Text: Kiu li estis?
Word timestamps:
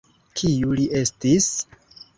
Kiu 0.39 0.73
li 0.79 0.89
estis? 1.03 1.53